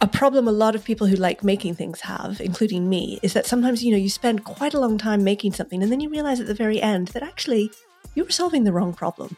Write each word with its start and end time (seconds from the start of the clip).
a 0.00 0.06
problem 0.06 0.48
a 0.48 0.52
lot 0.52 0.74
of 0.74 0.84
people 0.84 1.06
who 1.06 1.16
like 1.16 1.42
making 1.42 1.74
things 1.74 2.00
have, 2.02 2.40
including 2.40 2.88
me, 2.88 3.18
is 3.22 3.32
that 3.32 3.46
sometimes, 3.46 3.82
you 3.82 3.90
know, 3.92 3.98
you 3.98 4.10
spend 4.10 4.44
quite 4.44 4.74
a 4.74 4.80
long 4.80 4.98
time 4.98 5.24
making 5.24 5.52
something 5.52 5.82
and 5.82 5.90
then 5.90 6.00
you 6.00 6.08
realize 6.10 6.40
at 6.40 6.46
the 6.46 6.54
very 6.54 6.80
end 6.82 7.08
that 7.08 7.22
actually 7.22 7.70
you 8.14 8.24
were 8.24 8.30
solving 8.30 8.64
the 8.64 8.72
wrong 8.72 8.92
problem. 8.92 9.36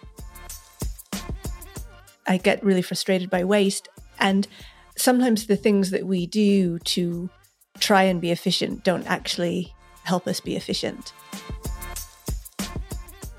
I 2.27 2.39
get 2.39 2.65
really 2.65 2.83
frustrated 2.83 3.31
by 3.31 3.45
waste. 3.45 3.89
And 4.19 4.49
sometimes 4.97 5.47
the 5.47 5.57
things 5.57 5.91
that 5.91 6.07
we 6.07 6.27
do 6.27 6.79
to 6.81 7.31
try 7.79 8.05
and 8.05 8.21
be 8.21 8.31
efficient 8.31 8.85
don't 8.85 9.07
actually 9.07 9.75
help 10.05 10.27
us 10.27 10.41
be 10.41 10.57
efficient. 10.57 11.13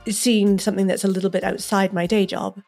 Seeing 0.07 0.57
something 0.57 0.87
that's 0.87 1.03
a 1.03 1.09
little 1.09 1.29
bit 1.29 1.43
outside 1.43 1.91
my 1.91 2.05
day 2.05 2.25
job 2.25 2.61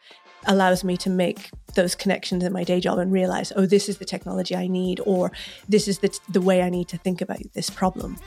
allows 0.48 0.84
me 0.84 0.98
to 0.98 1.10
make 1.10 1.50
those 1.76 1.96
connections 1.96 2.44
in 2.44 2.54
my 2.54 2.64
day 2.64 2.80
job 2.80 2.98
and 2.98 3.12
realize, 3.12 3.52
oh, 3.56 3.66
this 3.66 3.90
is 3.90 3.98
the 3.98 4.06
technology 4.06 4.56
I 4.56 4.68
need, 4.68 5.00
or 5.06 5.32
this 5.68 5.88
is 5.88 6.00
the, 6.00 6.18
the 6.30 6.42
way 6.42 6.62
I 6.62 6.70
need 6.70 6.88
to 6.90 6.98
think 6.98 7.22
about 7.22 7.40
this 7.54 7.70
problem. 7.70 8.18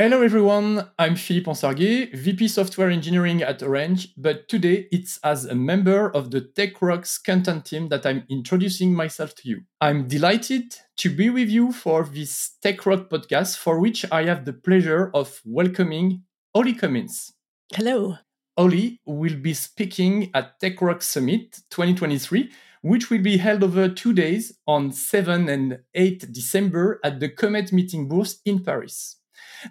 Hello 0.00 0.22
everyone, 0.22 0.88
I'm 0.96 1.16
Philippe 1.16 1.50
Ensarguet, 1.50 2.16
VP 2.16 2.46
Software 2.46 2.88
Engineering 2.88 3.42
at 3.42 3.64
Orange, 3.64 4.14
but 4.16 4.48
today 4.48 4.86
it's 4.92 5.18
as 5.24 5.44
a 5.44 5.56
member 5.56 6.08
of 6.10 6.30
the 6.30 6.40
Tech 6.40 6.80
Rocks 6.80 7.18
content 7.18 7.64
team 7.64 7.88
that 7.88 8.06
I'm 8.06 8.22
introducing 8.28 8.94
myself 8.94 9.34
to 9.36 9.48
you. 9.48 9.62
I'm 9.80 10.06
delighted 10.06 10.76
to 10.98 11.10
be 11.10 11.30
with 11.30 11.48
you 11.48 11.72
for 11.72 12.04
this 12.04 12.52
Tech 12.62 12.86
Rock 12.86 13.10
podcast, 13.10 13.56
for 13.56 13.80
which 13.80 14.04
I 14.12 14.26
have 14.26 14.44
the 14.44 14.52
pleasure 14.52 15.10
of 15.12 15.40
welcoming 15.44 16.22
Holly 16.54 16.74
Cummins. 16.74 17.32
Hello. 17.74 18.18
Holly 18.58 19.00
will 19.06 19.36
be 19.36 19.54
speaking 19.54 20.32
at 20.34 20.58
Tech 20.58 20.82
Rock 20.82 21.00
Summit 21.00 21.60
2023, 21.70 22.50
which 22.82 23.08
will 23.08 23.22
be 23.22 23.36
held 23.36 23.62
over 23.62 23.88
two 23.88 24.12
days 24.12 24.58
on 24.66 24.90
7 24.90 25.48
and 25.48 25.78
8 25.94 26.32
December 26.32 26.98
at 27.04 27.20
the 27.20 27.28
Comet 27.28 27.72
meeting 27.72 28.08
Bourse 28.08 28.40
in 28.44 28.64
Paris. 28.64 29.20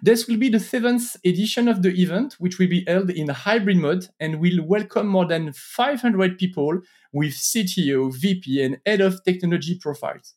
This 0.00 0.26
will 0.26 0.38
be 0.38 0.48
the 0.48 0.58
seventh 0.58 1.16
edition 1.22 1.68
of 1.68 1.82
the 1.82 1.90
event, 2.00 2.36
which 2.38 2.58
will 2.58 2.68
be 2.68 2.84
held 2.86 3.10
in 3.10 3.28
hybrid 3.28 3.76
mode 3.76 4.08
and 4.20 4.40
will 4.40 4.64
welcome 4.64 5.06
more 5.06 5.26
than 5.26 5.52
500 5.52 6.38
people 6.38 6.80
with 7.12 7.34
CTO, 7.34 8.10
VP, 8.14 8.62
and 8.62 8.78
head 8.86 9.02
of 9.02 9.22
technology 9.22 9.78
profiles. 9.78 10.32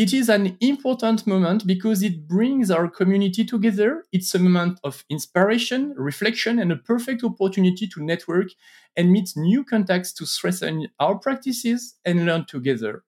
It 0.00 0.14
is 0.14 0.30
an 0.30 0.56
important 0.62 1.26
moment 1.26 1.66
because 1.66 2.02
it 2.02 2.26
brings 2.26 2.70
our 2.70 2.88
community 2.88 3.44
together. 3.44 4.02
It's 4.12 4.34
a 4.34 4.38
moment 4.38 4.80
of 4.82 5.04
inspiration, 5.10 5.92
reflection, 5.94 6.58
and 6.58 6.72
a 6.72 6.76
perfect 6.76 7.22
opportunity 7.22 7.86
to 7.88 8.02
network 8.02 8.48
and 8.96 9.12
meet 9.12 9.36
new 9.36 9.62
contacts 9.62 10.14
to 10.14 10.24
strengthen 10.24 10.88
our 10.98 11.18
practices 11.18 11.96
and 12.06 12.24
learn 12.24 12.46
together. 12.46 13.04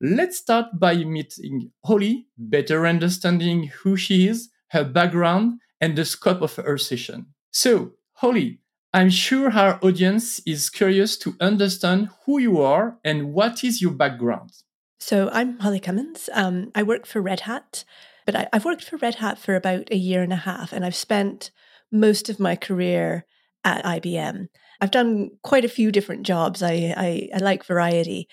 Let's 0.00 0.38
start 0.38 0.78
by 0.80 1.04
meeting 1.04 1.70
Holly, 1.84 2.28
better 2.38 2.86
understanding 2.86 3.64
who 3.64 3.98
she 3.98 4.26
is, 4.26 4.48
her 4.68 4.84
background, 4.84 5.60
and 5.82 5.98
the 5.98 6.06
scope 6.06 6.40
of 6.40 6.56
her 6.56 6.78
session. 6.78 7.26
So, 7.50 7.92
Holly, 8.14 8.60
I'm 8.94 9.10
sure 9.10 9.50
our 9.52 9.78
audience 9.84 10.40
is 10.46 10.70
curious 10.70 11.18
to 11.18 11.36
understand 11.40 12.08
who 12.24 12.38
you 12.38 12.58
are 12.62 12.96
and 13.04 13.34
what 13.34 13.62
is 13.64 13.82
your 13.82 13.92
background. 13.92 14.52
So 15.02 15.28
I'm 15.32 15.58
Holly 15.58 15.80
Cummins. 15.80 16.30
Um, 16.32 16.70
I 16.76 16.84
work 16.84 17.06
for 17.06 17.20
Red 17.20 17.40
Hat, 17.40 17.84
but 18.24 18.36
I, 18.36 18.48
have 18.52 18.64
worked 18.64 18.84
for 18.84 18.98
Red 18.98 19.16
Hat 19.16 19.36
for 19.36 19.56
about 19.56 19.90
a 19.90 19.96
year 19.96 20.22
and 20.22 20.32
a 20.32 20.36
half, 20.36 20.72
and 20.72 20.84
I've 20.84 20.94
spent 20.94 21.50
most 21.90 22.28
of 22.28 22.38
my 22.38 22.54
career 22.54 23.26
at 23.64 23.84
IBM. 23.84 24.46
I've 24.80 24.92
done 24.92 25.30
quite 25.42 25.64
a 25.64 25.68
few 25.68 25.90
different 25.90 26.24
jobs. 26.24 26.62
I, 26.62 26.94
I, 26.96 27.28
I 27.34 27.38
like 27.38 27.64
variety. 27.64 28.28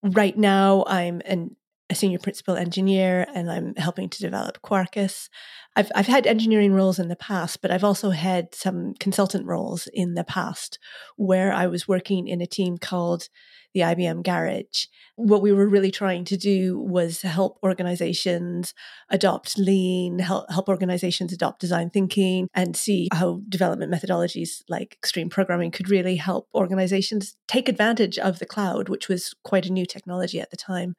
Right 0.00 0.38
now, 0.38 0.84
I'm 0.86 1.22
an, 1.24 1.56
a 1.92 1.94
senior 1.94 2.18
principal 2.18 2.56
engineer, 2.56 3.26
and 3.34 3.50
I'm 3.50 3.74
helping 3.76 4.08
to 4.08 4.18
develop 4.18 4.62
Quarkus. 4.62 5.28
I've 5.76 5.92
I've 5.94 6.06
had 6.06 6.26
engineering 6.26 6.72
roles 6.72 6.98
in 6.98 7.08
the 7.08 7.16
past, 7.16 7.60
but 7.60 7.70
I've 7.70 7.84
also 7.84 8.10
had 8.10 8.54
some 8.54 8.94
consultant 8.98 9.46
roles 9.46 9.88
in 9.92 10.14
the 10.14 10.24
past 10.24 10.78
where 11.16 11.52
I 11.52 11.66
was 11.66 11.86
working 11.86 12.26
in 12.26 12.40
a 12.40 12.46
team 12.46 12.78
called 12.78 13.28
the 13.74 13.80
IBM 13.80 14.22
Garage. 14.22 14.86
What 15.16 15.42
we 15.42 15.52
were 15.52 15.68
really 15.68 15.90
trying 15.90 16.24
to 16.26 16.36
do 16.36 16.78
was 16.78 17.22
help 17.22 17.58
organizations 17.62 18.74
adopt 19.10 19.58
lean, 19.58 20.18
help, 20.18 20.50
help 20.50 20.68
organizations 20.68 21.32
adopt 21.32 21.60
design 21.60 21.90
thinking, 21.90 22.48
and 22.54 22.76
see 22.76 23.08
how 23.12 23.40
development 23.48 23.92
methodologies 23.92 24.62
like 24.68 24.94
extreme 24.94 25.30
programming 25.30 25.70
could 25.70 25.90
really 25.90 26.16
help 26.16 26.48
organizations 26.54 27.36
take 27.48 27.68
advantage 27.68 28.18
of 28.18 28.38
the 28.38 28.46
cloud, 28.46 28.88
which 28.88 29.08
was 29.08 29.34
quite 29.42 29.66
a 29.66 29.72
new 29.72 29.86
technology 29.86 30.40
at 30.40 30.50
the 30.50 30.56
time. 30.56 30.94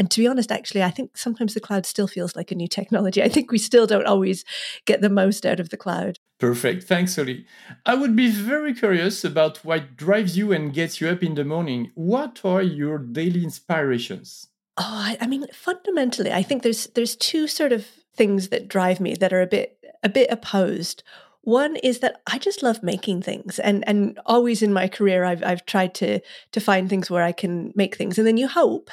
And 0.00 0.10
to 0.12 0.20
be 0.22 0.26
honest, 0.26 0.50
actually, 0.50 0.82
I 0.82 0.88
think 0.88 1.18
sometimes 1.18 1.52
the 1.52 1.60
cloud 1.60 1.84
still 1.84 2.08
feels 2.08 2.34
like 2.34 2.50
a 2.50 2.54
new 2.54 2.68
technology. 2.68 3.22
I 3.26 3.28
think 3.28 3.52
we 3.52 3.58
still 3.58 3.86
don't 3.86 4.06
always 4.06 4.46
get 4.86 5.02
the 5.02 5.10
most 5.10 5.44
out 5.44 5.60
of 5.60 5.68
the 5.68 5.76
cloud. 5.76 6.18
Perfect. 6.38 6.84
Thanks, 6.84 7.18
Oli. 7.18 7.44
I 7.84 7.96
would 7.96 8.16
be 8.16 8.30
very 8.30 8.72
curious 8.72 9.24
about 9.26 9.62
what 9.62 9.98
drives 9.98 10.38
you 10.38 10.52
and 10.52 10.72
gets 10.72 11.02
you 11.02 11.08
up 11.10 11.22
in 11.22 11.34
the 11.34 11.44
morning. 11.44 11.90
What 11.96 12.40
are 12.46 12.62
your 12.62 12.96
daily 12.96 13.44
inspirations? 13.44 14.48
Oh, 14.78 14.84
I, 14.86 15.18
I 15.20 15.26
mean, 15.26 15.44
fundamentally, 15.52 16.32
I 16.32 16.42
think 16.42 16.62
there's 16.62 16.86
there's 16.94 17.14
two 17.14 17.46
sort 17.46 17.72
of 17.72 17.86
things 18.16 18.48
that 18.48 18.68
drive 18.68 19.00
me 19.00 19.16
that 19.16 19.34
are 19.34 19.42
a 19.42 19.46
bit 19.46 19.76
a 20.02 20.08
bit 20.08 20.30
opposed. 20.30 21.02
One 21.42 21.76
is 21.76 21.98
that 21.98 22.22
I 22.26 22.38
just 22.38 22.62
love 22.62 22.82
making 22.82 23.20
things, 23.20 23.58
and 23.58 23.86
and 23.86 24.18
always 24.24 24.62
in 24.62 24.72
my 24.72 24.88
career, 24.88 25.24
I've 25.24 25.44
I've 25.44 25.66
tried 25.66 25.92
to 25.96 26.20
to 26.52 26.60
find 26.60 26.88
things 26.88 27.10
where 27.10 27.22
I 27.22 27.32
can 27.32 27.74
make 27.76 27.96
things, 27.96 28.16
and 28.16 28.26
then 28.26 28.38
you 28.38 28.48
hope 28.48 28.90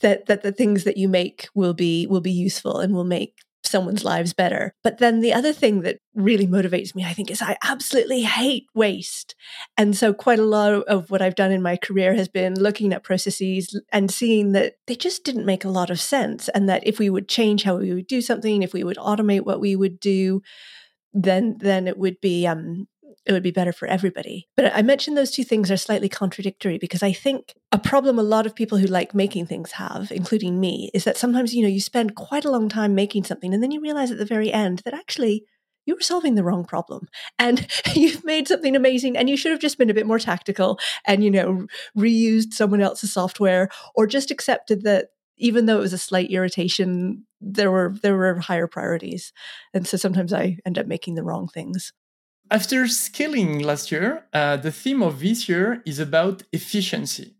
that 0.00 0.26
that 0.26 0.42
the 0.42 0.52
things 0.52 0.84
that 0.84 0.96
you 0.96 1.08
make 1.08 1.48
will 1.54 1.74
be 1.74 2.06
will 2.06 2.20
be 2.20 2.32
useful 2.32 2.78
and 2.78 2.94
will 2.94 3.04
make 3.04 3.34
someone's 3.62 4.04
lives 4.04 4.32
better. 4.32 4.74
But 4.82 4.98
then 4.98 5.20
the 5.20 5.32
other 5.32 5.52
thing 5.52 5.82
that 5.82 5.98
really 6.14 6.46
motivates 6.46 6.94
me, 6.94 7.04
I 7.04 7.12
think, 7.12 7.30
is 7.30 7.42
I 7.42 7.56
absolutely 7.62 8.22
hate 8.22 8.66
waste. 8.74 9.34
And 9.76 9.96
so 9.96 10.12
quite 10.12 10.38
a 10.38 10.44
lot 10.44 10.72
of 10.84 11.10
what 11.10 11.22
I've 11.22 11.34
done 11.34 11.52
in 11.52 11.62
my 11.62 11.76
career 11.76 12.14
has 12.14 12.28
been 12.28 12.58
looking 12.58 12.92
at 12.92 13.04
processes 13.04 13.80
and 13.92 14.10
seeing 14.10 14.52
that 14.52 14.74
they 14.86 14.96
just 14.96 15.24
didn't 15.24 15.46
make 15.46 15.64
a 15.64 15.70
lot 15.70 15.90
of 15.90 16.00
sense. 16.00 16.48
And 16.48 16.68
that 16.68 16.86
if 16.86 16.98
we 16.98 17.10
would 17.10 17.28
change 17.28 17.62
how 17.62 17.76
we 17.76 17.92
would 17.94 18.06
do 18.06 18.20
something, 18.20 18.62
if 18.62 18.72
we 18.72 18.84
would 18.84 18.96
automate 18.96 19.44
what 19.44 19.60
we 19.60 19.76
would 19.76 20.00
do, 20.00 20.42
then 21.12 21.56
then 21.58 21.88
it 21.88 21.98
would 21.98 22.20
be 22.20 22.46
um 22.46 22.86
it 23.26 23.32
would 23.32 23.42
be 23.42 23.50
better 23.50 23.72
for 23.72 23.86
everybody. 23.86 24.48
But 24.56 24.72
I 24.74 24.82
mentioned 24.82 25.16
those 25.16 25.30
two 25.30 25.44
things 25.44 25.70
are 25.70 25.76
slightly 25.76 26.08
contradictory 26.08 26.78
because 26.78 27.02
I 27.02 27.12
think 27.12 27.54
a 27.70 27.78
problem 27.78 28.18
a 28.18 28.22
lot 28.22 28.46
of 28.46 28.54
people 28.54 28.78
who 28.78 28.86
like 28.86 29.14
making 29.14 29.46
things 29.46 29.72
have, 29.72 30.10
including 30.10 30.58
me, 30.58 30.90
is 30.94 31.04
that 31.04 31.16
sometimes, 31.16 31.54
you 31.54 31.62
know, 31.62 31.68
you 31.68 31.80
spend 31.80 32.14
quite 32.14 32.44
a 32.44 32.50
long 32.50 32.68
time 32.68 32.94
making 32.94 33.24
something 33.24 33.52
and 33.52 33.62
then 33.62 33.70
you 33.70 33.80
realize 33.80 34.10
at 34.10 34.18
the 34.18 34.24
very 34.24 34.52
end 34.52 34.80
that 34.84 34.94
actually 34.94 35.44
you 35.86 35.94
were 35.94 36.00
solving 36.00 36.34
the 36.34 36.44
wrong 36.44 36.64
problem 36.64 37.08
and 37.38 37.66
you've 37.94 38.24
made 38.24 38.48
something 38.48 38.74
amazing 38.74 39.16
and 39.16 39.28
you 39.28 39.36
should 39.36 39.52
have 39.52 39.60
just 39.60 39.78
been 39.78 39.90
a 39.90 39.94
bit 39.94 40.06
more 40.06 40.18
tactical 40.18 40.78
and, 41.06 41.22
you 41.22 41.30
know, 41.30 41.66
reused 41.96 42.54
someone 42.54 42.80
else's 42.80 43.12
software 43.12 43.68
or 43.94 44.06
just 44.06 44.30
accepted 44.30 44.82
that 44.84 45.08
even 45.36 45.66
though 45.66 45.78
it 45.78 45.82
was 45.82 45.94
a 45.94 45.98
slight 45.98 46.30
irritation, 46.30 47.26
there 47.40 47.70
were 47.70 47.94
there 48.02 48.14
were 48.14 48.38
higher 48.38 48.66
priorities. 48.66 49.32
And 49.72 49.86
so 49.86 49.96
sometimes 49.96 50.32
I 50.34 50.58
end 50.66 50.78
up 50.78 50.86
making 50.86 51.14
the 51.14 51.24
wrong 51.24 51.48
things. 51.48 51.92
After 52.52 52.88
scaling 52.88 53.60
last 53.60 53.92
year, 53.92 54.24
uh, 54.32 54.56
the 54.56 54.72
theme 54.72 55.02
of 55.02 55.20
this 55.20 55.48
year 55.48 55.82
is 55.86 56.00
about 56.00 56.42
efficiency. 56.52 57.36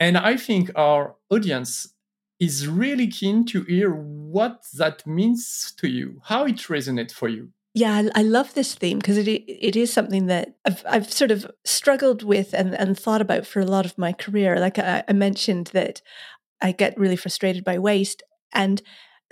And 0.00 0.18
I 0.18 0.36
think 0.36 0.72
our 0.74 1.14
audience 1.30 1.94
is 2.40 2.66
really 2.66 3.06
keen 3.06 3.44
to 3.46 3.62
hear 3.62 3.90
what 3.90 4.64
that 4.74 5.06
means 5.06 5.72
to 5.76 5.88
you, 5.88 6.20
how 6.24 6.44
it 6.44 6.56
resonates 6.56 7.12
for 7.12 7.28
you. 7.28 7.50
Yeah, 7.72 8.08
I, 8.16 8.22
love 8.22 8.52
this 8.52 8.74
theme 8.74 8.98
because 8.98 9.16
it 9.16 9.28
it 9.28 9.76
is 9.76 9.92
something 9.92 10.26
that 10.26 10.56
I've, 10.64 10.84
I've 10.86 11.12
sort 11.12 11.30
of 11.30 11.50
struggled 11.64 12.22
with 12.22 12.52
and, 12.52 12.74
and 12.74 12.98
thought 12.98 13.22
about 13.22 13.46
for 13.46 13.60
a 13.60 13.64
lot 13.64 13.86
of 13.86 13.96
my 13.96 14.12
career. 14.12 14.58
Like 14.58 14.78
I, 14.78 15.04
I 15.08 15.12
mentioned 15.12 15.68
that 15.68 16.02
I 16.60 16.72
get 16.72 16.98
really 16.98 17.16
frustrated 17.16 17.64
by 17.64 17.78
waste, 17.78 18.22
and 18.52 18.82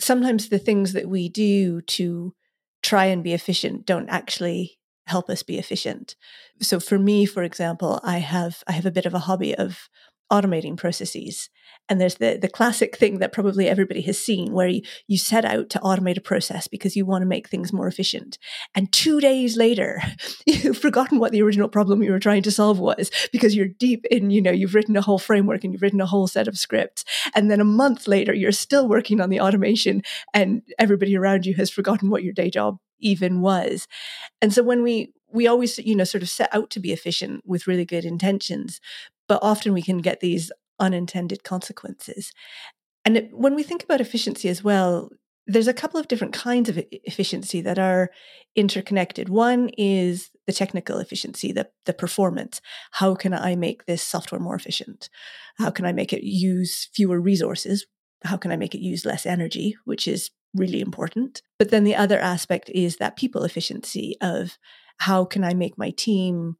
sometimes 0.00 0.48
the 0.48 0.58
things 0.58 0.92
that 0.94 1.08
we 1.08 1.28
do 1.28 1.82
to 1.82 2.32
try 2.80 3.06
and 3.06 3.22
be 3.22 3.34
efficient 3.34 3.84
don't 3.84 4.08
actually 4.08 4.79
help 5.10 5.28
us 5.28 5.42
be 5.42 5.58
efficient. 5.58 6.16
So 6.60 6.80
for 6.80 6.98
me, 6.98 7.26
for 7.26 7.42
example, 7.42 8.00
I 8.02 8.18
have 8.18 8.62
I 8.66 8.72
have 8.72 8.86
a 8.86 8.90
bit 8.90 9.06
of 9.06 9.14
a 9.14 9.20
hobby 9.20 9.54
of 9.54 9.88
automating 10.32 10.76
processes. 10.76 11.50
And 11.88 12.00
there's 12.00 12.16
the, 12.16 12.38
the 12.40 12.48
classic 12.48 12.96
thing 12.96 13.18
that 13.18 13.32
probably 13.32 13.68
everybody 13.68 14.00
has 14.02 14.18
seen 14.18 14.52
where 14.52 14.68
you, 14.68 14.82
you 15.08 15.18
set 15.18 15.44
out 15.44 15.70
to 15.70 15.80
automate 15.80 16.18
a 16.18 16.20
process 16.20 16.68
because 16.68 16.94
you 16.94 17.04
want 17.04 17.22
to 17.22 17.26
make 17.26 17.48
things 17.48 17.72
more 17.72 17.88
efficient. 17.88 18.38
And 18.74 18.92
two 18.92 19.20
days 19.20 19.56
later, 19.56 20.00
you've 20.46 20.78
forgotten 20.78 21.18
what 21.18 21.32
the 21.32 21.42
original 21.42 21.68
problem 21.68 22.02
you 22.02 22.12
were 22.12 22.20
trying 22.20 22.42
to 22.44 22.52
solve 22.52 22.78
was 22.78 23.10
because 23.32 23.56
you're 23.56 23.66
deep 23.66 24.04
in, 24.06 24.30
you 24.30 24.40
know, 24.40 24.52
you've 24.52 24.74
written 24.74 24.96
a 24.96 25.02
whole 25.02 25.18
framework 25.18 25.64
and 25.64 25.72
you've 25.72 25.82
written 25.82 26.00
a 26.00 26.06
whole 26.06 26.28
set 26.28 26.46
of 26.46 26.58
scripts. 26.58 27.04
And 27.34 27.50
then 27.50 27.60
a 27.60 27.64
month 27.64 28.06
later, 28.06 28.32
you're 28.32 28.52
still 28.52 28.88
working 28.88 29.20
on 29.20 29.30
the 29.30 29.40
automation 29.40 30.02
and 30.32 30.62
everybody 30.78 31.16
around 31.16 31.44
you 31.44 31.54
has 31.54 31.70
forgotten 31.70 32.08
what 32.08 32.22
your 32.22 32.32
day 32.32 32.50
job 32.50 32.78
even 33.00 33.40
was. 33.40 33.86
And 34.40 34.52
so 34.52 34.62
when 34.62 34.82
we 34.82 35.12
we 35.32 35.46
always 35.46 35.78
you 35.78 35.94
know 35.94 36.04
sort 36.04 36.22
of 36.22 36.28
set 36.28 36.54
out 36.54 36.70
to 36.70 36.80
be 36.80 36.92
efficient 36.92 37.42
with 37.46 37.66
really 37.66 37.84
good 37.84 38.04
intentions, 38.04 38.80
but 39.28 39.40
often 39.42 39.72
we 39.72 39.82
can 39.82 39.98
get 39.98 40.20
these 40.20 40.50
unintended 40.78 41.44
consequences. 41.44 42.32
And 43.04 43.16
it, 43.16 43.30
when 43.32 43.54
we 43.54 43.62
think 43.62 43.82
about 43.82 44.00
efficiency 44.00 44.48
as 44.48 44.64
well, 44.64 45.10
there's 45.46 45.68
a 45.68 45.74
couple 45.74 45.98
of 45.98 46.08
different 46.08 46.32
kinds 46.32 46.68
of 46.68 46.78
efficiency 46.90 47.60
that 47.60 47.78
are 47.78 48.10
interconnected. 48.54 49.28
One 49.28 49.70
is 49.76 50.30
the 50.46 50.52
technical 50.52 50.98
efficiency, 50.98 51.50
the, 51.50 51.68
the 51.86 51.92
performance. 51.92 52.60
How 52.92 53.14
can 53.14 53.34
I 53.34 53.56
make 53.56 53.86
this 53.86 54.02
software 54.02 54.40
more 54.40 54.54
efficient? 54.54 55.08
How 55.58 55.70
can 55.70 55.86
I 55.86 55.92
make 55.92 56.12
it 56.12 56.22
use 56.22 56.88
fewer 56.94 57.20
resources? 57.20 57.86
How 58.24 58.36
can 58.36 58.52
I 58.52 58.56
make 58.56 58.74
it 58.74 58.80
use 58.80 59.04
less 59.04 59.26
energy, 59.26 59.76
which 59.84 60.06
is 60.06 60.30
really 60.54 60.80
important. 60.80 61.42
But 61.58 61.70
then 61.70 61.84
the 61.84 61.96
other 61.96 62.18
aspect 62.18 62.70
is 62.70 62.96
that 62.96 63.16
people 63.16 63.44
efficiency 63.44 64.16
of 64.20 64.58
how 64.98 65.24
can 65.24 65.44
I 65.44 65.54
make 65.54 65.78
my 65.78 65.90
team 65.90 66.56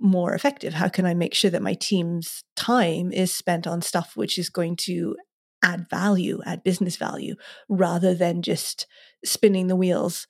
more 0.00 0.34
effective? 0.34 0.74
How 0.74 0.88
can 0.88 1.06
I 1.06 1.14
make 1.14 1.34
sure 1.34 1.50
that 1.50 1.62
my 1.62 1.74
team's 1.74 2.44
time 2.56 3.12
is 3.12 3.32
spent 3.32 3.66
on 3.66 3.82
stuff 3.82 4.16
which 4.16 4.38
is 4.38 4.48
going 4.50 4.76
to 4.76 5.16
add 5.62 5.88
value, 5.88 6.40
add 6.44 6.62
business 6.62 6.96
value, 6.96 7.36
rather 7.68 8.14
than 8.14 8.42
just 8.42 8.86
spinning 9.24 9.68
the 9.68 9.76
wheels, 9.76 10.26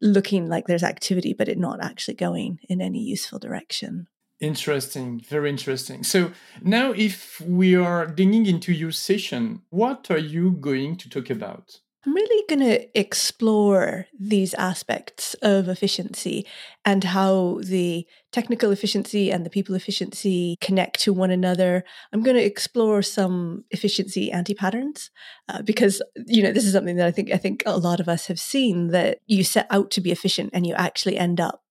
looking 0.00 0.48
like 0.48 0.66
there's 0.66 0.82
activity, 0.82 1.34
but 1.34 1.48
it 1.48 1.58
not 1.58 1.82
actually 1.82 2.14
going 2.14 2.58
in 2.68 2.80
any 2.80 3.00
useful 3.00 3.38
direction. 3.38 4.06
Interesting, 4.40 5.20
very 5.20 5.50
interesting. 5.50 6.04
So 6.04 6.30
now, 6.62 6.92
if 6.92 7.40
we 7.40 7.74
are 7.74 8.06
digging 8.06 8.46
into 8.46 8.72
your 8.72 8.92
session, 8.92 9.62
what 9.70 10.10
are 10.10 10.18
you 10.18 10.52
going 10.52 10.96
to 10.98 11.10
talk 11.10 11.28
about? 11.28 11.80
I'm 12.06 12.14
really 12.14 12.44
going 12.48 12.60
to 12.60 12.98
explore 12.98 14.06
these 14.18 14.54
aspects 14.54 15.34
of 15.42 15.68
efficiency 15.68 16.46
and 16.84 17.02
how 17.02 17.60
the 17.62 18.06
technical 18.30 18.70
efficiency 18.70 19.32
and 19.32 19.44
the 19.44 19.50
people 19.50 19.74
efficiency 19.74 20.56
connect 20.60 21.00
to 21.00 21.12
one 21.12 21.32
another. 21.32 21.84
I'm 22.12 22.22
going 22.22 22.36
to 22.36 22.44
explore 22.44 23.02
some 23.02 23.64
efficiency 23.70 24.30
anti 24.30 24.54
patterns 24.54 25.10
uh, 25.48 25.62
because 25.62 26.00
you 26.26 26.42
know 26.42 26.52
this 26.52 26.64
is 26.64 26.72
something 26.72 26.96
that 26.96 27.06
I 27.06 27.10
think 27.10 27.32
I 27.32 27.36
think 27.36 27.64
a 27.66 27.76
lot 27.76 27.98
of 27.98 28.08
us 28.08 28.26
have 28.26 28.38
seen 28.38 28.88
that 28.88 29.18
you 29.26 29.42
set 29.42 29.66
out 29.70 29.90
to 29.92 30.00
be 30.00 30.12
efficient 30.12 30.50
and 30.52 30.66
you 30.66 30.74
actually 30.74 31.18
end 31.18 31.40
up 31.40 31.62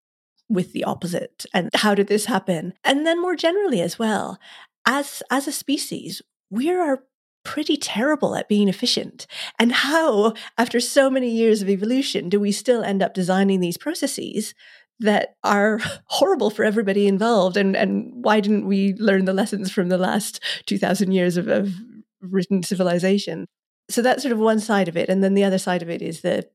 with 0.50 0.74
the 0.74 0.84
opposite. 0.84 1.46
And 1.54 1.70
how 1.74 1.96
did 1.96 2.08
this 2.08 2.26
happen? 2.26 2.74
And 2.84 3.06
then 3.06 3.22
more 3.22 3.36
generally 3.36 3.82
as 3.82 3.98
well, 3.98 4.40
as 4.86 5.24
as 5.32 5.48
a 5.48 5.54
species, 5.54 6.22
we 6.50 6.70
are 6.70 7.04
pretty 7.48 7.78
terrible 7.78 8.36
at 8.36 8.50
being 8.50 8.68
efficient. 8.68 9.26
And 9.58 9.72
how, 9.72 10.34
after 10.58 10.82
so 10.82 11.10
many 11.10 11.30
years 11.30 11.62
of 11.62 11.70
evolution, 11.70 12.28
do 12.28 12.42
we 12.42 12.52
still 12.52 12.84
end 12.84 13.02
up 13.02 13.14
designing 13.14 13.62
these 13.62 13.78
processes 13.78 14.54
that 15.00 15.36
are 15.46 15.80
horrible 16.08 16.50
for 16.50 16.66
everybody 16.66 17.08
involved? 17.08 17.56
And, 17.56 17.74
and 17.74 18.12
why 18.14 18.42
didn't 18.42 18.68
we 18.68 18.94
learn 18.96 19.24
the 19.24 19.34
lessons 19.34 19.72
from 19.72 19.88
the 19.88 19.98
last 19.98 20.44
2,000 20.66 21.14
years 21.14 21.38
of, 21.38 21.48
of 21.48 21.74
written 22.20 22.64
civilization? 22.64 23.48
So 23.90 24.02
that's 24.02 24.24
sort 24.24 24.34
of 24.34 24.40
one 24.40 24.60
side 24.60 24.90
of 24.90 24.98
it. 24.98 25.08
And 25.08 25.24
then 25.24 25.34
the 25.34 25.46
other 25.46 25.58
side 25.58 25.82
of 25.82 25.90
it 25.90 26.02
is 26.02 26.22
the 26.22 26.48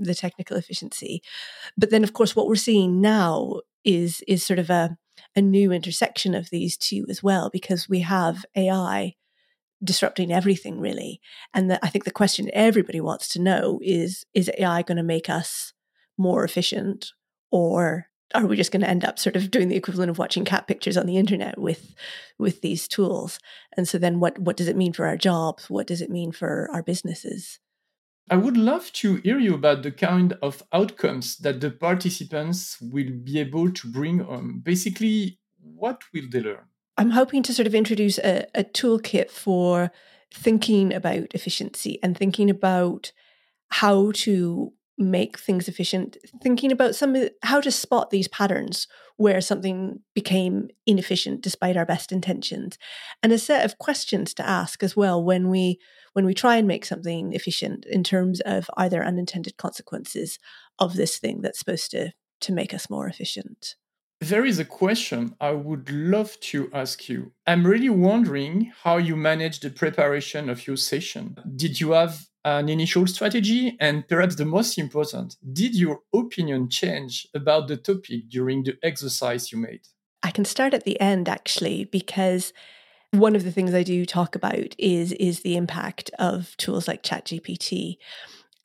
the 0.00 0.14
technical 0.14 0.56
efficiency. 0.56 1.20
But 1.76 1.90
then 1.90 2.04
of 2.04 2.12
course 2.12 2.36
what 2.36 2.46
we're 2.46 2.54
seeing 2.54 3.00
now 3.00 3.60
is 3.84 4.22
is 4.28 4.46
sort 4.46 4.60
of 4.60 4.70
a 4.70 4.96
a 5.34 5.42
new 5.42 5.72
intersection 5.72 6.34
of 6.34 6.48
these 6.50 6.76
two 6.76 7.04
as 7.10 7.22
well, 7.22 7.50
because 7.52 7.88
we 7.88 8.00
have 8.00 8.46
AI 8.56 9.14
disrupting 9.82 10.32
everything 10.32 10.80
really. 10.80 11.20
And 11.54 11.70
the, 11.70 11.84
I 11.84 11.88
think 11.88 12.04
the 12.04 12.10
question 12.10 12.50
everybody 12.52 13.00
wants 13.00 13.28
to 13.28 13.40
know 13.40 13.78
is 13.82 14.24
is 14.34 14.50
AI 14.58 14.82
going 14.82 14.96
to 14.96 15.02
make 15.02 15.28
us 15.30 15.72
more 16.16 16.44
efficient 16.44 17.12
or 17.50 18.06
are 18.34 18.46
we 18.46 18.56
just 18.56 18.72
going 18.72 18.82
to 18.82 18.90
end 18.90 19.04
up 19.04 19.18
sort 19.18 19.36
of 19.36 19.50
doing 19.50 19.68
the 19.68 19.76
equivalent 19.76 20.10
of 20.10 20.18
watching 20.18 20.44
cat 20.44 20.66
pictures 20.66 20.96
on 20.96 21.06
the 21.06 21.16
internet 21.16 21.58
with 21.58 21.94
with 22.38 22.60
these 22.60 22.86
tools? 22.86 23.38
And 23.76 23.88
so 23.88 23.98
then 23.98 24.20
what 24.20 24.38
what 24.38 24.56
does 24.56 24.68
it 24.68 24.76
mean 24.76 24.92
for 24.92 25.06
our 25.06 25.16
jobs? 25.16 25.70
What 25.70 25.86
does 25.86 26.02
it 26.02 26.10
mean 26.10 26.32
for 26.32 26.68
our 26.72 26.82
businesses? 26.82 27.58
I 28.30 28.36
would 28.36 28.58
love 28.58 28.92
to 28.94 29.16
hear 29.16 29.38
you 29.38 29.54
about 29.54 29.82
the 29.82 29.90
kind 29.90 30.34
of 30.42 30.62
outcomes 30.70 31.38
that 31.38 31.62
the 31.62 31.70
participants 31.70 32.78
will 32.80 33.10
be 33.10 33.40
able 33.40 33.70
to 33.72 33.88
bring 33.90 34.20
on. 34.20 34.60
Basically, 34.60 35.38
what 35.62 36.02
will 36.12 36.28
they 36.30 36.40
learn? 36.40 36.66
I'm 36.98 37.10
hoping 37.10 37.44
to 37.44 37.54
sort 37.54 37.68
of 37.68 37.74
introduce 37.76 38.18
a, 38.18 38.46
a 38.54 38.64
toolkit 38.64 39.30
for 39.30 39.92
thinking 40.34 40.92
about 40.92 41.32
efficiency 41.32 41.98
and 42.02 42.18
thinking 42.18 42.50
about 42.50 43.12
how 43.70 44.10
to 44.12 44.72
make 45.00 45.38
things 45.38 45.68
efficient 45.68 46.16
thinking 46.42 46.72
about 46.72 46.92
some 46.92 47.16
how 47.44 47.60
to 47.60 47.70
spot 47.70 48.10
these 48.10 48.26
patterns 48.26 48.88
where 49.16 49.40
something 49.40 50.00
became 50.12 50.68
inefficient 50.86 51.40
despite 51.40 51.76
our 51.76 51.86
best 51.86 52.10
intentions 52.10 52.76
and 53.22 53.30
a 53.30 53.38
set 53.38 53.64
of 53.64 53.78
questions 53.78 54.34
to 54.34 54.46
ask 54.46 54.82
as 54.82 54.96
well 54.96 55.22
when 55.22 55.48
we 55.48 55.78
when 56.14 56.26
we 56.26 56.34
try 56.34 56.56
and 56.56 56.66
make 56.66 56.84
something 56.84 57.32
efficient 57.32 57.86
in 57.86 58.02
terms 58.02 58.40
of 58.40 58.68
either 58.76 59.04
unintended 59.04 59.56
consequences 59.56 60.40
of 60.80 60.94
this 60.94 61.18
thing 61.18 61.42
that's 61.42 61.60
supposed 61.60 61.92
to 61.92 62.10
to 62.40 62.52
make 62.52 62.74
us 62.74 62.90
more 62.90 63.06
efficient 63.06 63.76
there 64.20 64.44
is 64.44 64.58
a 64.58 64.64
question 64.64 65.34
I 65.40 65.52
would 65.52 65.90
love 65.90 66.38
to 66.40 66.70
ask 66.72 67.08
you. 67.08 67.32
I'm 67.46 67.66
really 67.66 67.88
wondering 67.88 68.72
how 68.82 68.96
you 68.96 69.14
manage 69.16 69.60
the 69.60 69.70
preparation 69.70 70.50
of 70.50 70.66
your 70.66 70.76
session. 70.76 71.36
Did 71.54 71.80
you 71.80 71.92
have 71.92 72.26
an 72.44 72.68
initial 72.68 73.06
strategy? 73.06 73.76
And 73.80 74.06
perhaps 74.08 74.34
the 74.34 74.44
most 74.44 74.76
important, 74.76 75.36
did 75.52 75.74
your 75.74 76.00
opinion 76.12 76.68
change 76.68 77.28
about 77.34 77.68
the 77.68 77.76
topic 77.76 78.28
during 78.28 78.64
the 78.64 78.76
exercise 78.82 79.52
you 79.52 79.58
made? 79.58 79.82
I 80.22 80.32
can 80.32 80.44
start 80.44 80.74
at 80.74 80.84
the 80.84 81.00
end 81.00 81.28
actually, 81.28 81.84
because 81.84 82.52
one 83.12 83.36
of 83.36 83.44
the 83.44 83.52
things 83.52 83.72
I 83.72 83.84
do 83.84 84.04
talk 84.04 84.34
about 84.34 84.74
is 84.78 85.12
is 85.12 85.40
the 85.40 85.56
impact 85.56 86.10
of 86.18 86.56
tools 86.56 86.88
like 86.88 87.02
ChatGPT. 87.02 87.98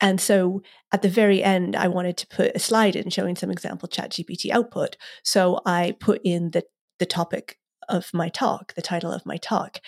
And 0.04 0.20
so 0.20 0.62
at 0.92 1.00
the 1.00 1.08
very 1.08 1.42
end, 1.42 1.74
I 1.74 1.88
wanted 1.88 2.18
to 2.18 2.26
put 2.26 2.54
a 2.54 2.58
slide 2.58 2.94
in 2.94 3.08
showing 3.08 3.36
some 3.36 3.50
example 3.50 3.88
ChatGPT 3.88 4.50
output. 4.50 4.98
So 5.22 5.62
I 5.64 5.96
put 5.98 6.20
in 6.22 6.50
the, 6.50 6.64
the 6.98 7.06
topic 7.06 7.56
of 7.88 8.12
my 8.12 8.28
talk, 8.28 8.74
the 8.74 8.82
title 8.82 9.10
of 9.10 9.24
my 9.24 9.38
talk. 9.38 9.80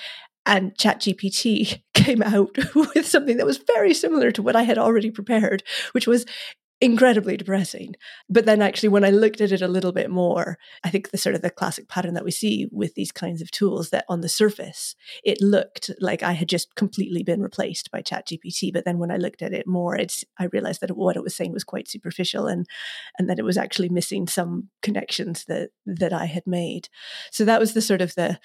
And 0.47 0.75
ChatGPT 0.75 1.83
came 1.95 2.23
out 2.23 2.57
with 2.75 3.07
something 3.07 3.37
that 3.37 3.45
was 3.45 3.59
very 3.59 3.93
similar 3.93 4.31
to 4.31 4.41
what 4.41 4.57
I 4.57 4.63
had 4.63 4.79
already 4.79 5.11
prepared, 5.11 5.63
which 5.93 6.07
was 6.07 6.25
incredibly 6.81 7.37
depressing. 7.37 7.95
But 8.29 8.45
then 8.45 8.61
actually 8.61 8.91
when 8.91 9.05
I 9.05 9.11
looked 9.11 9.41
at 9.41 9.53
it 9.53 9.63
a 9.63 9.69
little 9.69 9.93
bit 9.93 10.11
more, 10.11 10.59
I 10.85 10.91
think 10.91 11.11
the 11.11 11.19
sort 11.19 11.35
of 11.35 11.43
the 11.43 11.51
classic 11.51 11.89
pattern 11.89 12.15
that 12.15 12.25
we 12.25 12.31
see 12.31 12.69
with 12.71 12.95
these 12.95 13.13
kinds 13.13 13.41
of 13.41 13.51
tools 13.51 13.91
that 13.91 14.05
on 14.09 14.21
the 14.21 14.29
surface 14.29 14.95
it 15.25 15.41
looked 15.41 15.91
like 16.01 16.23
I 16.23 16.33
had 16.33 16.49
just 16.49 16.75
completely 16.75 17.23
been 17.23 17.41
replaced 17.41 17.91
by 17.91 18.03
ChatGPT. 18.03 18.73
But 18.73 18.85
then 18.85 18.99
when 18.99 19.11
I 19.11 19.17
looked 19.17 19.43
at 19.43 19.55
it 19.55 19.67
more, 19.67 19.97
it's 19.97 20.25
I 20.39 20.45
realized 20.47 20.83
that 20.83 20.97
what 20.97 21.17
it 21.17 21.23
was 21.23 21.35
saying 21.35 21.53
was 21.53 21.65
quite 21.65 21.89
superficial 21.89 22.47
and 22.47 22.67
and 23.19 23.31
that 23.31 23.39
it 23.39 23.45
was 23.45 23.57
actually 23.57 23.89
missing 23.89 24.27
some 24.27 24.69
connections 24.83 25.45
that 25.47 25.71
that 25.87 26.13
I 26.13 26.27
had 26.27 26.47
made. 26.47 26.89
So 27.31 27.45
that 27.45 27.61
was 27.61 27.73
the 27.73 27.83
sort 27.83 28.03
of 28.03 28.15
the 28.15 28.39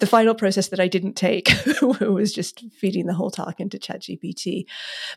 the 0.00 0.06
final 0.06 0.34
process 0.34 0.68
that 0.68 0.80
I 0.80 0.88
didn't 0.88 1.14
take 1.14 1.50
was 1.82 2.32
just 2.32 2.64
feeding 2.72 3.06
the 3.06 3.14
whole 3.14 3.30
talk 3.30 3.60
into 3.60 3.78
ChatGPT. 3.78 4.64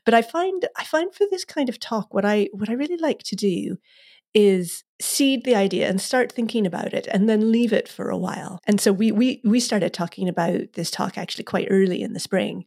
But 0.05 0.13
I 0.13 0.21
find 0.21 0.67
I 0.77 0.83
find 0.83 1.13
for 1.13 1.25
this 1.31 1.45
kind 1.45 1.69
of 1.69 1.79
talk, 1.79 2.13
what 2.13 2.25
I 2.25 2.49
what 2.51 2.69
I 2.69 2.73
really 2.73 2.97
like 2.97 3.23
to 3.23 3.35
do 3.35 3.77
is 4.33 4.83
seed 4.99 5.43
the 5.43 5.55
idea 5.55 5.87
and 5.87 6.01
start 6.01 6.31
thinking 6.31 6.65
about 6.65 6.93
it 6.93 7.07
and 7.07 7.29
then 7.29 7.51
leave 7.51 7.71
it 7.71 7.87
for 7.87 8.09
a 8.09 8.17
while. 8.17 8.59
And 8.65 8.79
so 8.79 8.91
we 8.91 9.11
we 9.11 9.41
we 9.43 9.59
started 9.59 9.93
talking 9.93 10.27
about 10.27 10.73
this 10.73 10.91
talk 10.91 11.17
actually 11.17 11.43
quite 11.43 11.67
early 11.69 12.01
in 12.01 12.13
the 12.13 12.19
spring. 12.19 12.65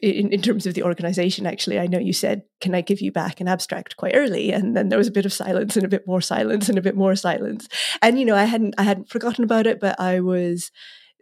In, 0.00 0.30
in 0.30 0.42
terms 0.42 0.66
of 0.66 0.74
the 0.74 0.82
organization, 0.82 1.46
actually, 1.46 1.78
I 1.78 1.86
know 1.86 1.98
you 1.98 2.12
said, 2.12 2.42
Can 2.60 2.74
I 2.74 2.82
give 2.82 3.00
you 3.00 3.10
back 3.10 3.40
an 3.40 3.48
abstract 3.48 3.96
quite 3.96 4.14
early? 4.14 4.52
And 4.52 4.76
then 4.76 4.90
there 4.90 4.98
was 4.98 5.08
a 5.08 5.12
bit 5.12 5.24
of 5.24 5.32
silence 5.32 5.74
and 5.74 5.86
a 5.86 5.88
bit 5.88 6.06
more 6.06 6.20
silence 6.20 6.68
and 6.68 6.76
a 6.76 6.82
bit 6.82 6.96
more 6.96 7.16
silence. 7.16 7.66
And 8.02 8.18
you 8.18 8.26
know, 8.26 8.36
I 8.36 8.44
hadn't 8.44 8.74
I 8.76 8.82
hadn't 8.82 9.08
forgotten 9.08 9.42
about 9.42 9.66
it, 9.66 9.80
but 9.80 9.98
I 9.98 10.20
was 10.20 10.70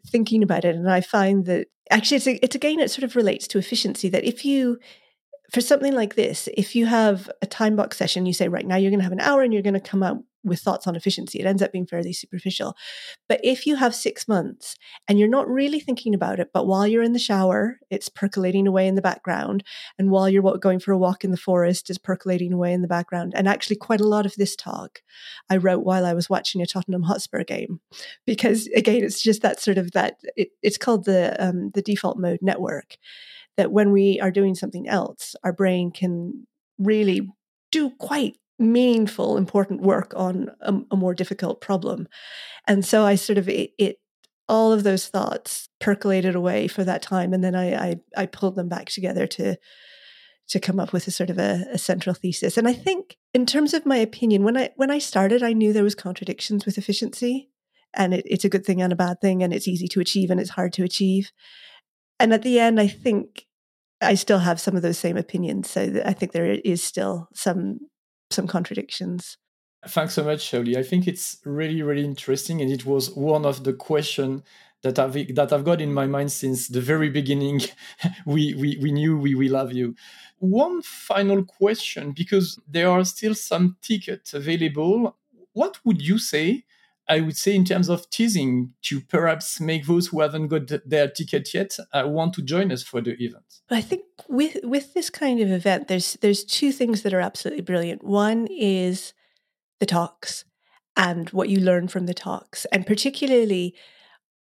thinking 0.07 0.43
about 0.43 0.65
it, 0.65 0.75
and 0.75 0.91
I 0.91 1.01
find 1.01 1.47
that 1.47 1.69
actually 1.91 2.17
it's, 2.17 2.27
a, 2.27 2.45
it's 2.45 2.55
again 2.55 2.81
it 2.81 2.91
sort 2.91 3.05
of 3.05 3.17
relates 3.17 3.47
to 3.49 3.59
efficiency. 3.59 4.09
That 4.09 4.25
if 4.25 4.45
you 4.45 4.79
for 5.53 5.61
something 5.61 5.93
like 5.93 6.15
this, 6.15 6.49
if 6.57 6.75
you 6.75 6.87
have 6.87 7.31
a 7.43 7.47
time 7.47 7.77
box 7.77 7.97
session, 7.97 8.27
you 8.27 8.33
say, 8.33 8.49
right 8.49 8.67
now 8.67 8.77
you're 8.77 8.91
going 8.91 9.01
to 9.01 9.05
have 9.05 9.13
an 9.13 9.21
hour 9.21 9.43
and 9.43 9.53
you're 9.53 9.63
going 9.63 9.75
to 9.75 9.81
come 9.81 10.03
out 10.03 10.19
with 10.45 10.61
thoughts 10.61 10.87
on 10.87 10.95
efficiency. 10.95 11.41
It 11.41 11.47
ends 11.47 11.63
up 11.63 11.73
being 11.73 11.87
fairly 11.87 12.13
superficial. 12.13 12.77
But 13.29 13.41
if 13.43 13.67
you 13.67 13.77
have 13.77 13.95
six 13.95 14.29
months 14.29 14.77
and 15.09 15.19
you're 15.19 15.29
not 15.29 15.49
really 15.49 15.81
thinking 15.81 16.15
about 16.15 16.39
it, 16.39 16.51
but 16.53 16.67
while 16.67 16.87
you're 16.87 17.03
in 17.03 17.15
the 17.15 17.19
shower, 17.19 17.79
it's 17.91 18.09
percolating 18.09 18.67
away 18.67 18.87
in 18.87 18.95
the 18.95 19.03
background. 19.03 19.65
And 19.99 20.11
while 20.11 20.29
you're 20.29 20.59
going 20.59 20.81
for 20.81 20.93
a 20.93 20.99
walk 20.99 21.25
in 21.25 21.31
the 21.31 21.37
forest, 21.37 21.89
it's 21.89 21.99
percolating 21.99 22.53
away 22.53 22.73
in 22.73 22.83
the 22.83 22.89
background. 22.89 23.33
And 23.35 23.49
actually, 23.49 23.77
quite 23.77 24.01
a 24.01 24.09
lot 24.09 24.27
of 24.27 24.35
this 24.37 24.55
talk 24.55 25.01
I 25.51 25.57
wrote 25.57 25.85
while 25.85 26.05
I 26.05 26.15
was 26.15 26.29
watching 26.29 26.61
a 26.61 26.67
Tottenham 26.67 27.03
Hotspur 27.03 27.45
game, 27.45 27.81
because 28.27 28.67
again, 28.69 29.03
it's 29.03 29.23
just 29.23 29.43
that 29.43 29.61
sort 29.61 29.79
of 29.79 29.93
that 29.93 30.17
it, 30.37 30.49
it's 30.63 30.79
called 30.79 31.07
the 31.07 31.37
um, 31.45 31.71
the 31.75 31.83
default 31.83 32.19
mode 32.19 32.41
network. 32.43 32.97
That 33.57 33.71
when 33.71 33.93
we 33.93 34.19
are 34.21 34.33
doing 34.33 34.57
something 34.57 34.89
else, 34.89 35.37
our 35.45 35.53
brain 35.53 35.93
can 35.93 36.47
really 36.77 37.29
do 37.71 37.91
quite 37.99 38.37
meaningful, 38.59 39.37
important 39.37 39.83
work 39.83 40.13
on 40.17 40.51
a, 40.61 40.75
a 40.91 40.97
more 40.97 41.15
difficult 41.15 41.61
problem. 41.61 42.09
And 42.67 42.85
so 42.85 43.05
I 43.05 43.17
sort 43.17 43.39
of, 43.39 43.49
it, 43.49 43.73
it, 43.79 43.97
all 44.49 44.73
of 44.73 44.83
those 44.83 45.09
thoughts 45.09 45.69
percolated 45.81 46.35
away 46.35 46.69
for 46.69 46.85
that 46.85 47.03
time, 47.03 47.33
and 47.33 47.43
then 47.43 47.55
I 47.55 47.75
I, 47.75 47.97
I 48.17 48.27
pulled 48.27 48.57
them 48.57 48.69
back 48.69 48.91
together 48.91 49.27
to 49.29 49.57
to 50.49 50.61
come 50.61 50.79
up 50.79 50.93
with 50.93 51.07
a 51.07 51.11
sort 51.11 51.31
of 51.31 51.39
a, 51.39 51.65
a, 51.73 51.79
central 51.79 52.15
thesis. 52.15 52.59
And 52.59 52.69
I 52.69 52.75
think, 52.75 53.17
in 53.33 53.47
terms 53.47 53.73
of 53.73 53.87
my 53.87 53.97
opinion, 53.97 54.45
when 54.45 54.57
I 54.57 54.71
when 54.77 54.91
I 54.91 54.99
started, 54.99 55.43
I 55.43 55.53
knew 55.55 55.73
there 55.73 55.83
was 55.83 55.95
contradictions 55.95 56.67
with 56.67 56.77
efficiency, 56.77 57.49
and 57.95 58.13
it, 58.15 58.25
it's 58.27 58.45
a 58.45 58.51
good 58.51 58.67
thing 58.67 58.83
and 58.83 58.93
a 58.93 58.97
bad 58.97 59.21
thing, 59.21 59.43
and 59.43 59.53
it's 59.55 59.69
easy 59.69 59.89
to 59.89 60.01
achieve 60.01 60.31
and 60.31 60.41
it's 60.41 60.51
hard 60.51 60.73
to 60.75 60.85
achieve. 60.85 61.33
And 62.21 62.33
at 62.33 62.43
the 62.43 62.61
end, 62.61 62.79
I 62.79 62.87
think 62.87 63.47
I 64.01 64.15
still 64.15 64.41
have 64.41 64.61
some 64.61 64.77
of 64.77 64.83
those 64.83 64.99
same 64.99 65.17
opinions. 65.17 65.71
So 65.71 66.03
I 66.05 66.13
think 66.13 66.33
there 66.33 66.47
is 66.47 66.83
still 66.83 67.29
some 67.35 67.81
some 68.35 68.47
contradictions. 68.47 69.39
Thanks 69.87 70.15
so 70.15 70.25
much, 70.25 70.51
Holly. 70.51 70.77
I 70.77 70.83
think 70.83 71.07
it's 71.07 71.39
really, 71.45 71.83
really 71.83 72.05
interesting, 72.05 72.61
and 72.61 72.71
it 72.71 72.87
was 72.87 73.11
one 73.15 73.45
of 73.45 73.65
the 73.65 73.75
questions 73.75 74.43
that 74.83 74.99
I've 74.99 75.35
that 75.35 75.53
I've 75.53 75.65
got 75.65 75.81
in 75.81 75.93
my 75.93 76.07
mind 76.07 76.33
since 76.33 76.69
the 76.69 76.81
very 76.81 77.11
beginning. 77.11 77.61
we, 78.27 78.55
we 78.55 78.79
we 78.81 78.93
knew 78.93 79.19
we 79.19 79.35
will 79.35 79.53
love 79.53 79.73
you. 79.73 79.95
One 80.39 80.83
final 80.83 81.45
question, 81.45 82.13
because 82.13 82.59
there 82.69 82.89
are 82.89 83.05
still 83.05 83.35
some 83.35 83.77
tickets 83.83 84.35
available. 84.35 85.17
What 85.53 85.79
would 85.85 86.03
you 86.03 86.19
say? 86.19 86.65
I 87.09 87.21
would 87.21 87.37
say, 87.37 87.55
in 87.55 87.65
terms 87.65 87.89
of 87.89 88.09
teasing, 88.11 88.73
to 88.83 89.01
perhaps 89.01 89.61
make 89.61 89.87
those 89.87 90.07
who 90.07 90.21
haven't 90.21 90.49
got 90.49 90.71
their 90.87 91.09
ticket 91.09 91.53
yet 91.53 91.77
uh, 91.93 92.05
want 92.07 92.35
to 92.35 92.43
join 92.43 92.73
us 92.73 92.83
for 92.83 93.01
the 93.01 93.13
event. 93.13 93.45
I 93.71 93.81
think 93.81 94.05
with 94.29 94.59
with 94.63 94.95
this 94.95 95.11
kind 95.11 95.41
of 95.41 95.51
event, 95.51 95.89
there's 95.89 96.15
there's 96.15 96.45
two 96.45 96.73
things 96.73 97.03
that 97.03 97.13
are 97.13 97.21
absolutely 97.21 97.63
brilliant. 97.63 98.05
One 98.05 98.47
is 98.51 99.13
the 99.81 99.87
talks 99.87 100.45
and 100.97 101.29
what 101.31 101.49
you 101.49 101.61
learn 101.61 101.89
from 101.89 102.07
the 102.07 102.15
talks, 102.15 102.65
and 102.67 102.87
particularly 102.87 103.75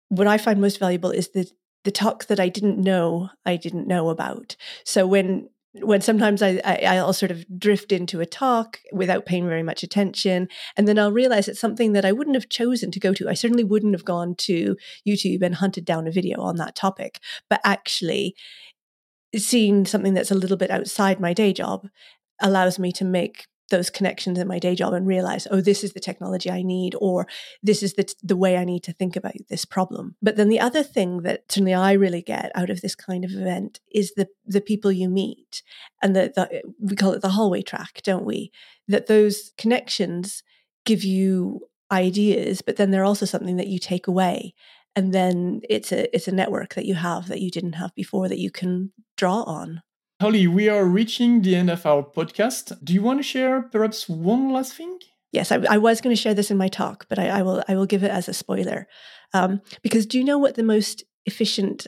what 0.09 0.27
I 0.27 0.37
find 0.37 0.59
most 0.59 0.79
valuable 0.79 1.11
is 1.11 1.29
the 1.29 1.49
the 1.83 1.91
talks 1.91 2.27
that 2.27 2.39
I 2.39 2.49
didn't 2.49 2.77
know 2.77 3.29
I 3.45 3.55
didn't 3.55 3.87
know 3.87 4.09
about. 4.09 4.55
So 4.85 5.07
when 5.07 5.49
when 5.73 6.01
sometimes 6.01 6.41
I, 6.41 6.59
I 6.65 7.01
will 7.01 7.13
sort 7.13 7.31
of 7.31 7.45
drift 7.57 7.91
into 7.91 8.19
a 8.19 8.25
talk 8.25 8.79
without 8.91 9.25
paying 9.25 9.47
very 9.47 9.63
much 9.63 9.83
attention, 9.83 10.49
and 10.75 10.87
then 10.87 10.99
I'll 10.99 11.11
realize 11.13 11.47
it's 11.47 11.59
something 11.59 11.93
that 11.93 12.05
I 12.05 12.11
wouldn't 12.11 12.35
have 12.35 12.49
chosen 12.49 12.91
to 12.91 12.99
go 12.99 13.13
to. 13.13 13.29
I 13.29 13.33
certainly 13.33 13.63
wouldn't 13.63 13.93
have 13.93 14.05
gone 14.05 14.35
to 14.39 14.75
YouTube 15.07 15.41
and 15.41 15.55
hunted 15.55 15.85
down 15.85 16.07
a 16.07 16.11
video 16.11 16.41
on 16.41 16.57
that 16.57 16.75
topic, 16.75 17.19
but 17.49 17.61
actually 17.63 18.35
seeing 19.35 19.85
something 19.85 20.13
that's 20.13 20.31
a 20.31 20.35
little 20.35 20.57
bit 20.57 20.71
outside 20.71 21.21
my 21.21 21.33
day 21.33 21.53
job 21.53 21.87
allows 22.41 22.77
me 22.77 22.91
to 22.91 23.05
make 23.05 23.45
those 23.71 23.89
connections 23.89 24.37
in 24.37 24.47
my 24.47 24.59
day 24.59 24.75
job 24.75 24.93
and 24.93 25.07
realize, 25.07 25.47
oh, 25.49 25.61
this 25.61 25.83
is 25.83 25.93
the 25.93 25.99
technology 25.99 26.51
I 26.51 26.61
need, 26.61 26.95
or 27.01 27.27
this 27.63 27.81
is 27.81 27.95
the, 27.95 28.13
the 28.21 28.37
way 28.37 28.57
I 28.57 28.63
need 28.63 28.83
to 28.83 28.93
think 28.93 29.15
about 29.15 29.33
this 29.49 29.65
problem. 29.65 30.15
But 30.21 30.35
then 30.35 30.49
the 30.49 30.59
other 30.59 30.83
thing 30.83 31.23
that 31.23 31.51
certainly 31.51 31.73
I 31.73 31.93
really 31.93 32.21
get 32.21 32.51
out 32.53 32.69
of 32.69 32.81
this 32.81 32.93
kind 32.95 33.25
of 33.25 33.31
event 33.31 33.79
is 33.91 34.13
the, 34.15 34.27
the 34.45 34.61
people 34.61 34.91
you 34.91 35.09
meet. 35.09 35.63
And 36.03 36.15
the, 36.15 36.31
the, 36.35 36.61
we 36.79 36.95
call 36.95 37.13
it 37.13 37.21
the 37.21 37.29
hallway 37.29 37.63
track, 37.63 38.01
don't 38.03 38.25
we? 38.25 38.51
That 38.87 39.07
those 39.07 39.51
connections 39.57 40.43
give 40.85 41.03
you 41.03 41.61
ideas, 41.91 42.61
but 42.61 42.77
then 42.77 42.91
they're 42.91 43.03
also 43.03 43.25
something 43.25 43.57
that 43.57 43.67
you 43.67 43.79
take 43.79 44.07
away. 44.07 44.53
And 44.95 45.13
then 45.13 45.61
it's 45.69 45.91
a 45.91 46.13
it's 46.13 46.27
a 46.27 46.33
network 46.33 46.75
that 46.75 46.85
you 46.85 46.95
have 46.95 47.29
that 47.29 47.39
you 47.39 47.49
didn't 47.49 47.73
have 47.73 47.95
before 47.95 48.27
that 48.27 48.39
you 48.39 48.51
can 48.51 48.91
draw 49.15 49.43
on. 49.43 49.81
Holly, 50.21 50.45
we 50.45 50.69
are 50.69 50.85
reaching 50.85 51.41
the 51.41 51.55
end 51.55 51.71
of 51.71 51.83
our 51.83 52.03
podcast. 52.03 52.77
Do 52.83 52.93
you 52.93 53.01
want 53.01 53.17
to 53.17 53.23
share 53.23 53.63
perhaps 53.63 54.07
one 54.07 54.53
last 54.53 54.75
thing? 54.75 54.99
Yes, 55.31 55.51
I, 55.51 55.55
I 55.67 55.79
was 55.79 55.99
going 55.99 56.15
to 56.15 56.21
share 56.21 56.35
this 56.35 56.51
in 56.51 56.57
my 56.57 56.67
talk, 56.67 57.07
but 57.09 57.17
I, 57.17 57.39
I 57.39 57.41
will 57.41 57.63
I 57.67 57.75
will 57.75 57.87
give 57.87 58.03
it 58.03 58.11
as 58.11 58.29
a 58.29 58.33
spoiler. 58.35 58.87
Um, 59.33 59.61
because 59.81 60.05
do 60.05 60.19
you 60.19 60.23
know 60.23 60.37
what 60.37 60.53
the 60.53 60.61
most 60.61 61.03
efficient 61.25 61.87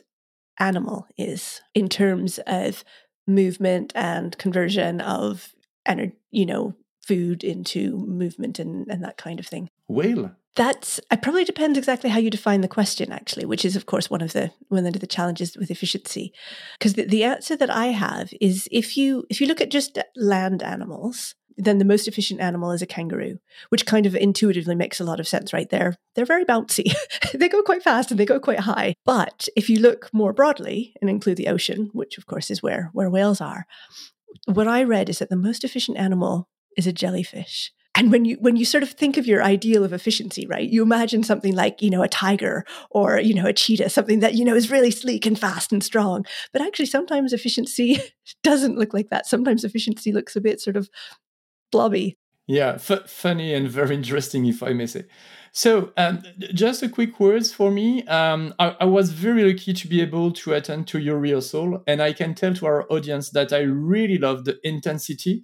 animal 0.59 1.05
is 1.15 1.61
in 1.75 1.89
terms 1.89 2.39
of 2.47 2.83
movement 3.27 3.93
and 3.93 4.35
conversion 4.39 4.99
of 4.99 5.53
energy, 5.85 6.13
you 6.31 6.47
know, 6.47 6.73
food 7.05 7.43
into 7.43 8.03
movement 8.07 8.57
and, 8.57 8.87
and 8.89 9.03
that 9.03 9.17
kind 9.17 9.39
of 9.39 9.45
thing? 9.45 9.69
Whale. 9.87 10.31
That's 10.55 10.99
it 11.11 11.21
probably 11.23 11.45
depends 11.45 11.77
exactly 11.77 12.11
how 12.11 12.19
you 12.19 12.29
define 12.29 12.61
the 12.61 12.67
question 12.67 13.11
actually, 13.11 13.45
which 13.45 13.65
is 13.65 13.75
of 13.75 13.87
course 13.87 14.09
one 14.09 14.21
of 14.21 14.33
the 14.33 14.51
one 14.67 14.85
of 14.85 14.99
the 14.99 15.07
challenges 15.07 15.57
with 15.57 15.71
efficiency. 15.71 16.31
Because 16.77 16.93
the, 16.93 17.05
the 17.05 17.23
answer 17.23 17.55
that 17.55 17.71
I 17.71 17.87
have 17.87 18.31
is 18.39 18.67
if 18.71 18.95
you 18.95 19.25
if 19.29 19.41
you 19.41 19.47
look 19.47 19.61
at 19.61 19.71
just 19.71 19.97
land 20.15 20.61
animals, 20.61 21.33
then 21.57 21.79
the 21.79 21.85
most 21.85 22.07
efficient 22.07 22.39
animal 22.39 22.71
is 22.71 22.83
a 22.83 22.87
kangaroo, 22.87 23.39
which 23.69 23.87
kind 23.87 24.05
of 24.05 24.15
intuitively 24.15 24.75
makes 24.75 24.99
a 24.99 25.03
lot 25.03 25.19
of 25.19 25.27
sense, 25.27 25.53
right? 25.53 25.69
They're 25.69 25.95
they're 26.13 26.25
very 26.25 26.45
bouncy. 26.45 26.93
they 27.33 27.49
go 27.49 27.63
quite 27.63 27.83
fast 27.83 28.11
and 28.11 28.19
they 28.19 28.25
go 28.25 28.39
quite 28.39 28.61
high. 28.61 28.93
But 29.05 29.47
if 29.55 29.69
you 29.71 29.79
look 29.79 30.09
more 30.13 30.33
broadly 30.33 30.93
and 31.01 31.09
include 31.09 31.37
the 31.37 31.47
ocean, 31.47 31.89
which 31.93 32.19
of 32.19 32.27
course 32.27 32.51
is 32.51 32.61
where 32.61 32.91
where 32.93 33.09
whales 33.09 33.41
are, 33.41 33.65
what 34.45 34.67
I 34.67 34.83
read 34.83 35.09
is 35.09 35.17
that 35.17 35.29
the 35.29 35.35
most 35.35 35.63
efficient 35.63 35.97
animal 35.97 36.47
is 36.77 36.85
a 36.85 36.93
jellyfish 36.93 37.71
and 37.95 38.11
when 38.11 38.25
you 38.25 38.37
when 38.39 38.55
you 38.55 38.65
sort 38.65 38.83
of 38.83 38.89
think 38.91 39.17
of 39.17 39.27
your 39.27 39.43
ideal 39.43 39.83
of 39.83 39.93
efficiency 39.93 40.45
right 40.47 40.69
you 40.69 40.81
imagine 40.81 41.23
something 41.23 41.55
like 41.55 41.81
you 41.81 41.89
know 41.89 42.01
a 42.01 42.07
tiger 42.07 42.65
or 42.89 43.19
you 43.19 43.33
know 43.33 43.45
a 43.45 43.53
cheetah 43.53 43.89
something 43.89 44.19
that 44.19 44.35
you 44.35 44.43
know 44.43 44.55
is 44.55 44.71
really 44.71 44.91
sleek 44.91 45.25
and 45.25 45.39
fast 45.39 45.71
and 45.71 45.83
strong. 45.83 46.25
But 46.51 46.61
actually 46.61 46.87
sometimes 46.87 47.33
efficiency 47.33 48.01
doesn't 48.43 48.77
look 48.77 48.93
like 48.93 49.09
that. 49.09 49.25
Sometimes 49.25 49.63
efficiency 49.63 50.11
looks 50.11 50.35
a 50.35 50.41
bit 50.41 50.59
sort 50.59 50.75
of 50.75 50.89
blobby. 51.71 52.17
Yeah 52.47 52.73
f- 52.73 53.09
funny 53.09 53.53
and 53.53 53.69
very 53.69 53.95
interesting 53.95 54.45
if 54.45 54.61
i 54.63 54.73
may 54.73 54.85
say. 54.85 55.05
So 55.55 55.91
um, 55.97 56.23
just 56.53 56.81
a 56.81 56.89
quick 56.89 57.19
words 57.19 57.53
for 57.53 57.69
me. 57.69 58.03
Um, 58.07 58.55
I, 58.57 58.75
I, 58.81 58.85
was 58.85 59.11
very 59.11 59.43
lucky 59.43 59.71
to 59.71 59.87
be 59.87 60.01
able 60.01 60.31
to 60.31 60.53
attend 60.53 60.87
to 60.87 60.97
your 60.99 61.19
rehearsal 61.19 61.83
and 61.85 62.01
i 62.01 62.11
can 62.11 62.33
tell 62.33 62.53
to 62.55 62.65
our 62.65 62.91
audience 62.91 63.29
that 63.29 63.53
i 63.53 63.59
really 63.59 64.17
love 64.17 64.45
the 64.45 64.57
intensity 64.63 65.43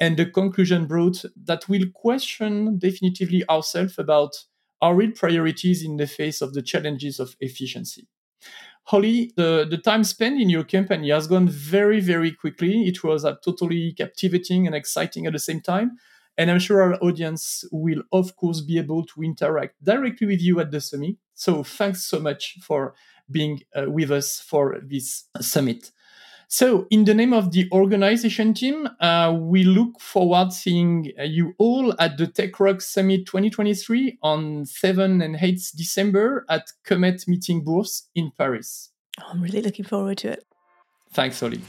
and 0.00 0.16
the 0.16 0.26
conclusion 0.26 0.86
brought 0.86 1.24
that 1.44 1.68
will 1.68 1.84
question 1.94 2.78
definitively 2.78 3.48
ourselves 3.48 3.98
about 3.98 4.44
our 4.80 4.94
real 4.94 5.10
priorities 5.10 5.82
in 5.82 5.96
the 5.96 6.06
face 6.06 6.40
of 6.40 6.54
the 6.54 6.62
challenges 6.62 7.18
of 7.18 7.36
efficiency. 7.40 8.06
Holly, 8.84 9.32
the, 9.36 9.66
the 9.68 9.76
time 9.76 10.04
spent 10.04 10.40
in 10.40 10.48
your 10.48 10.64
company 10.64 11.10
has 11.10 11.26
gone 11.26 11.48
very, 11.48 12.00
very 12.00 12.32
quickly. 12.32 12.86
It 12.88 13.04
was 13.04 13.24
uh, 13.24 13.34
totally 13.44 13.92
captivating 13.92 14.66
and 14.66 14.74
exciting 14.74 15.26
at 15.26 15.34
the 15.34 15.38
same 15.38 15.60
time. 15.60 15.98
And 16.38 16.50
I'm 16.50 16.60
sure 16.60 16.80
our 16.80 16.94
audience 17.02 17.64
will, 17.72 18.02
of 18.12 18.36
course, 18.36 18.60
be 18.60 18.78
able 18.78 19.04
to 19.04 19.22
interact 19.22 19.82
directly 19.82 20.28
with 20.28 20.40
you 20.40 20.60
at 20.60 20.70
the 20.70 20.80
summit. 20.80 21.16
So 21.34 21.64
thanks 21.64 22.04
so 22.04 22.20
much 22.20 22.58
for 22.62 22.94
being 23.30 23.60
uh, 23.74 23.90
with 23.90 24.10
us 24.10 24.40
for 24.40 24.80
this 24.80 25.24
summit. 25.40 25.90
So, 26.50 26.86
in 26.88 27.04
the 27.04 27.12
name 27.12 27.34
of 27.34 27.52
the 27.52 27.68
organization 27.72 28.54
team, 28.54 28.88
uh, 29.00 29.36
we 29.38 29.64
look 29.64 30.00
forward 30.00 30.50
seeing 30.50 31.12
uh, 31.18 31.24
you 31.24 31.54
all 31.58 31.94
at 32.00 32.16
the 32.16 32.26
TechRock 32.26 32.80
Summit 32.80 33.26
2023 33.26 34.18
on 34.22 34.64
7 34.64 35.20
and 35.20 35.36
8 35.38 35.72
December 35.76 36.46
at 36.48 36.72
Comet 36.84 37.28
Meeting 37.28 37.62
Bourse 37.62 38.08
in 38.14 38.32
Paris. 38.38 38.88
I'm 39.18 39.42
really 39.42 39.60
looking 39.60 39.84
forward 39.84 40.16
to 40.18 40.32
it. 40.32 40.46
Thanks, 41.12 41.38
Holly. 41.38 41.60